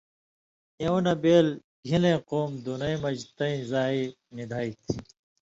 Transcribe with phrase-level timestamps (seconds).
[0.79, 1.47] اېوں نہ بېل
[1.87, 3.95] گھِن٘لیۡ قُوم دنَیں مژ تَیں زائ
[4.35, 4.93] نی دھیں تھی۔